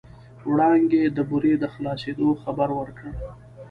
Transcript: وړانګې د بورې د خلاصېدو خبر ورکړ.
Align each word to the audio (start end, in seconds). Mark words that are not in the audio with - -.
وړانګې 0.51 1.03
د 1.17 1.19
بورې 1.29 1.53
د 1.59 1.65
خلاصېدو 1.73 2.27
خبر 2.41 2.69
ورکړ. 2.79 3.03